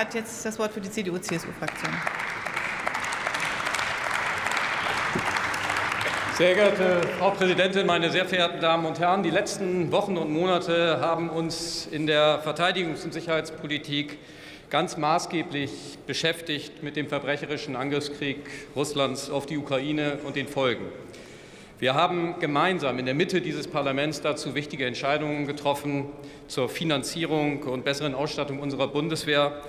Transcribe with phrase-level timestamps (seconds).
[0.00, 1.92] hat jetzt das Wort für die CDU-CSU-Fraktion.
[6.38, 9.22] Sehr geehrte Frau Präsidentin, meine sehr verehrten Damen und Herren!
[9.22, 14.16] Die letzten Wochen und Monate haben uns in der Verteidigungs- und Sicherheitspolitik
[14.70, 18.38] ganz maßgeblich beschäftigt mit dem verbrecherischen Angriffskrieg
[18.74, 20.86] Russlands auf die Ukraine und den Folgen.
[21.80, 26.10] Wir haben gemeinsam in der Mitte dieses Parlaments dazu wichtige Entscheidungen getroffen
[26.46, 29.62] zur Finanzierung und besseren Ausstattung unserer Bundeswehr.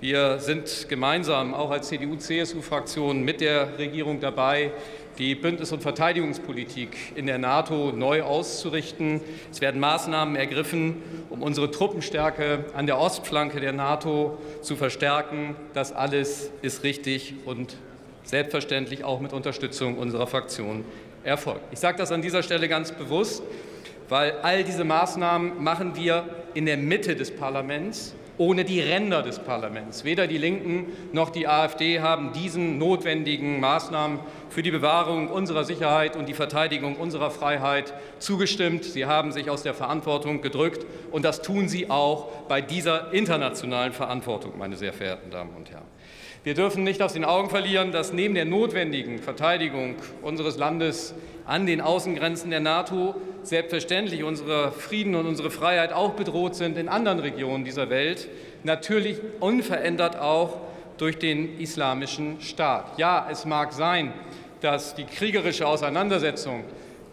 [0.00, 4.72] Wir sind gemeinsam auch als CDU-CSU-Fraktion mit der Regierung dabei,
[5.18, 9.20] die Bündnis- und Verteidigungspolitik in der NATO neu auszurichten.
[9.50, 15.54] Es werden Maßnahmen ergriffen, um unsere Truppenstärke an der Ostflanke der NATO zu verstärken.
[15.74, 17.76] Das alles ist richtig und
[18.28, 20.84] selbstverständlich auch mit Unterstützung unserer Fraktion
[21.24, 21.62] erfolgt.
[21.72, 23.42] Ich sage das an dieser Stelle ganz bewusst,
[24.08, 29.40] weil all diese Maßnahmen machen wir in der Mitte des Parlaments ohne die Ränder des
[29.40, 30.04] Parlaments.
[30.04, 36.16] Weder die Linken noch die AfD haben diesen notwendigen Maßnahmen für die Bewahrung unserer Sicherheit
[36.16, 38.84] und die Verteidigung unserer Freiheit zugestimmt.
[38.84, 43.92] Sie haben sich aus der Verantwortung gedrückt, und das tun Sie auch bei dieser internationalen
[43.92, 45.86] Verantwortung, meine sehr verehrten Damen und Herren.
[46.44, 51.14] Wir dürfen nicht aus den Augen verlieren, dass neben der notwendigen Verteidigung unseres Landes
[51.46, 56.88] an den Außengrenzen der NATO selbstverständlich unsere Frieden und unsere Freiheit auch bedroht sind in
[56.88, 58.28] anderen Regionen dieser Welt,
[58.62, 60.58] natürlich unverändert auch
[60.98, 62.98] durch den Islamischen Staat.
[62.98, 64.12] Ja, es mag sein,
[64.60, 66.64] dass die kriegerische Auseinandersetzung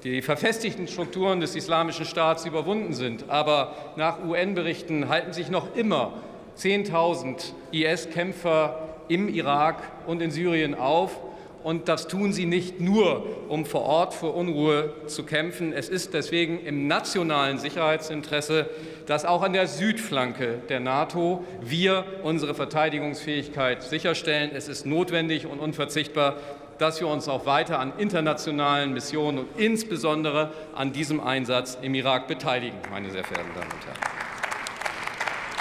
[0.03, 3.29] die verfestigten Strukturen des Islamischen Staats überwunden sind.
[3.29, 6.13] Aber nach UN-Berichten halten sich noch immer
[6.57, 11.19] 10.000 IS-Kämpfer im Irak und in Syrien auf.
[11.63, 15.73] Und das tun sie nicht nur, um vor Ort für Unruhe zu kämpfen.
[15.73, 18.69] Es ist deswegen im nationalen Sicherheitsinteresse,
[19.07, 24.51] dass auch an der Südflanke der NATO wir unsere Verteidigungsfähigkeit sicherstellen.
[24.53, 26.35] Es ist notwendig und unverzichtbar,
[26.77, 32.27] dass wir uns auch weiter an internationalen Missionen und insbesondere an diesem Einsatz im Irak
[32.27, 34.24] beteiligen, meine sehr verehrten Damen und Herren.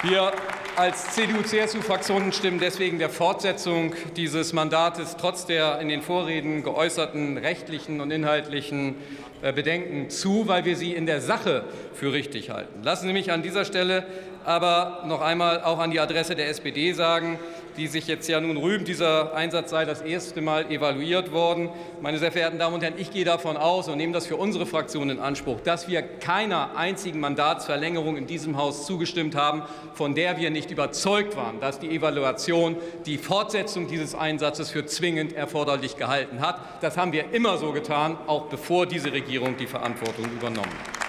[0.07, 0.33] Wir
[0.77, 8.03] als CDU-CSU-Fraktion stimmen deswegen der Fortsetzung dieses Mandates trotz der in den Vorreden geäußerten rechtlichen
[8.03, 8.97] und inhaltlichen
[9.41, 12.83] äh, Bedenken zu, weil wir sie in der Sache für richtig halten.
[12.83, 14.05] Lassen Sie mich an dieser Stelle
[14.45, 17.39] aber noch einmal auch an die Adresse der SPD sagen,
[17.77, 21.71] die sich jetzt ja nun rühmt, dieser Einsatz sei das erste Mal evaluiert worden.
[22.01, 24.67] Meine sehr verehrten Damen und Herren, ich gehe davon aus und nehme das für unsere
[24.67, 29.63] Fraktion in Anspruch, dass wir keiner einzigen Mandatsverlängerung in diesem Haus zugestimmt haben,
[29.95, 32.77] von der wir nicht überzeugt waren, dass die Evaluation
[33.07, 36.61] die Fortsetzung dieses Einsatzes für zwingend erforderlich gehalten hat.
[36.83, 41.04] Das haben wir immer so getan, auch bevor diese Regierung die Verantwortung übernommen hat.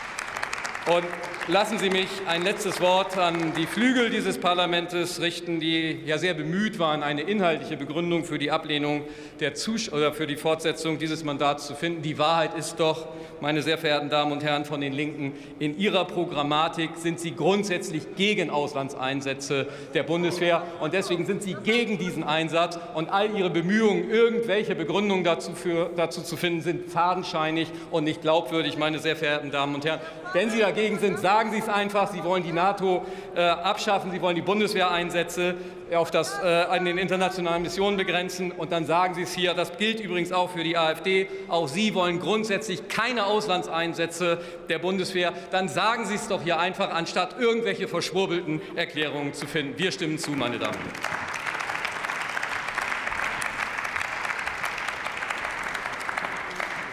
[0.88, 1.06] Und
[1.48, 6.34] Lassen Sie mich ein letztes Wort an die Flügel dieses Parlaments richten, die ja sehr
[6.34, 9.04] bemüht waren, eine inhaltliche Begründung für die Ablehnung
[9.40, 12.02] der Zus oder für die Fortsetzung dieses Mandats zu finden.
[12.02, 13.10] Die Wahrheit ist doch,
[13.42, 18.16] meine sehr verehrten Damen und Herren von den Linken, in ihrer Programmatik sind Sie grundsätzlich
[18.16, 24.10] gegen Auslandseinsätze der Bundeswehr und deswegen sind Sie gegen diesen Einsatz und all Ihre Bemühungen,
[24.10, 29.52] irgendwelche Begründungen dazu, für, dazu zu finden, sind fadenscheinig und nicht glaubwürdig, meine sehr verehrten
[29.52, 30.00] Damen und Herren.
[30.34, 34.22] Wenn Sie dagegen sind, sagen Sie es einfach, Sie wollen die NATO äh, abschaffen, Sie
[34.22, 35.56] wollen die Bundeswehreinsätze
[35.96, 39.54] auf das, äh, an den internationalen Missionen begrenzen und dann sagen Sie es hier.
[39.54, 41.28] Das gilt übrigens auch für die AfD.
[41.48, 45.32] Auch Sie wollen grundsätzlich keine Auslandseinsätze der Bundeswehr.
[45.52, 49.78] Dann sagen Sie es doch hier einfach, anstatt irgendwelche verschwurbelten Erklärungen zu finden.
[49.78, 51.35] Wir stimmen zu, meine Damen und Herren.